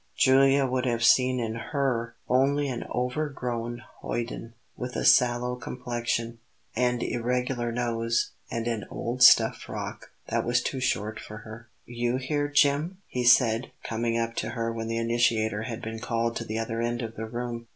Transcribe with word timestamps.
(Julia 0.17 0.65
would 0.65 0.87
have 0.87 1.03
seen 1.03 1.39
in 1.39 1.53
her 1.53 2.15
only 2.27 2.67
an 2.69 2.85
overgrown 2.89 3.83
hoyden, 3.99 4.55
with 4.75 4.95
a 4.95 5.05
sallow 5.05 5.55
complexion, 5.55 6.39
an 6.75 7.01
irregular 7.01 7.71
nose, 7.71 8.31
and 8.49 8.65
an 8.67 8.85
old 8.89 9.21
stuff 9.21 9.57
frock 9.61 10.09
that 10.29 10.43
was 10.43 10.63
too 10.63 10.79
short 10.79 11.19
for 11.19 11.37
her.) 11.45 11.69
"You 11.85 12.15
here, 12.17 12.47
Jim!" 12.47 12.97
he 13.05 13.23
said, 13.23 13.69
coming 13.83 14.17
up 14.17 14.35
to 14.37 14.49
her 14.49 14.73
when 14.73 14.87
the 14.87 14.97
initiator 14.97 15.61
had 15.61 15.83
been 15.83 15.99
called 15.99 16.35
to 16.37 16.45
the 16.45 16.57
other 16.57 16.81
end 16.81 17.03
of 17.03 17.15
the 17.15 17.27
room. 17.27 17.67